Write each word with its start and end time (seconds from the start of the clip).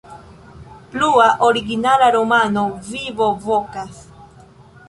Plua 0.89 1.27
originala 1.49 2.09
romano: 2.09 2.65
"Vivo 2.89 3.31
Vokas". 3.35 4.05